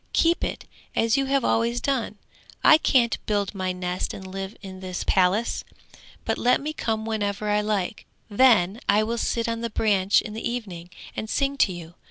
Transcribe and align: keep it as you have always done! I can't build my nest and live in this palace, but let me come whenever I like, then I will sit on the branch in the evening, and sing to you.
keep 0.13 0.43
it 0.43 0.65
as 0.95 1.15
you 1.15 1.25
have 1.27 1.45
always 1.45 1.79
done! 1.79 2.17
I 2.63 2.79
can't 2.79 3.23
build 3.27 3.53
my 3.53 3.71
nest 3.71 4.15
and 4.15 4.25
live 4.25 4.55
in 4.63 4.79
this 4.79 5.03
palace, 5.05 5.63
but 6.25 6.39
let 6.39 6.59
me 6.59 6.73
come 6.73 7.05
whenever 7.05 7.47
I 7.51 7.61
like, 7.61 8.07
then 8.27 8.79
I 8.89 9.03
will 9.03 9.19
sit 9.19 9.47
on 9.47 9.61
the 9.61 9.69
branch 9.69 10.19
in 10.19 10.33
the 10.33 10.49
evening, 10.49 10.89
and 11.15 11.29
sing 11.29 11.55
to 11.57 11.71
you. 11.71 11.93